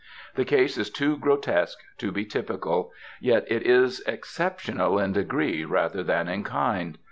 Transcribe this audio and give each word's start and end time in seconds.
The 0.33 0.45
case 0.45 0.79
is 0.79 0.89
too 0.89 1.15
grotesque 1.15 1.77
to 1.99 2.11
be 2.11 2.25
typical, 2.25 2.91
yet 3.19 3.45
it 3.47 3.61
is 3.67 3.99
exceptional 4.07 4.97
in 4.97 5.11
degree 5.13 5.63
rather 5.63 6.01
than 6.01 6.27
in 6.27 6.43
kind. 6.43 6.97